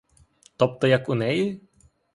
[0.57, 1.61] Тобто як у неї?